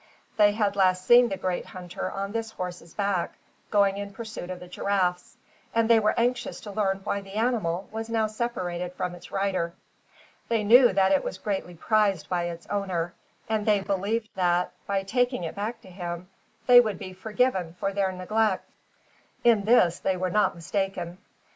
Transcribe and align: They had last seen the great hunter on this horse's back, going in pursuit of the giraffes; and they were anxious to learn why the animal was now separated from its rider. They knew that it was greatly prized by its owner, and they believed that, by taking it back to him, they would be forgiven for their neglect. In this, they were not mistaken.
They 0.35 0.53
had 0.53 0.75
last 0.75 1.05
seen 1.05 1.29
the 1.29 1.37
great 1.37 1.67
hunter 1.67 2.09
on 2.09 2.31
this 2.31 2.49
horse's 2.49 2.95
back, 2.95 3.35
going 3.69 3.97
in 3.97 4.13
pursuit 4.15 4.49
of 4.49 4.59
the 4.59 4.67
giraffes; 4.67 5.37
and 5.75 5.87
they 5.87 5.99
were 5.99 6.19
anxious 6.19 6.59
to 6.61 6.71
learn 6.71 7.01
why 7.03 7.21
the 7.21 7.35
animal 7.35 7.87
was 7.91 8.09
now 8.09 8.25
separated 8.25 8.93
from 8.93 9.13
its 9.13 9.31
rider. 9.31 9.73
They 10.49 10.63
knew 10.63 10.91
that 10.91 11.11
it 11.11 11.23
was 11.23 11.37
greatly 11.37 11.75
prized 11.75 12.29
by 12.29 12.45
its 12.45 12.65
owner, 12.65 13.13
and 13.47 13.63
they 13.67 13.79
believed 13.81 14.29
that, 14.33 14.71
by 14.87 15.03
taking 15.03 15.43
it 15.43 15.53
back 15.53 15.81
to 15.81 15.89
him, 15.89 16.29
they 16.65 16.79
would 16.81 16.97
be 16.97 17.13
forgiven 17.13 17.75
for 17.79 17.93
their 17.93 18.11
neglect. 18.11 18.67
In 19.43 19.65
this, 19.65 19.99
they 19.99 20.17
were 20.17 20.31
not 20.31 20.55
mistaken. 20.55 21.19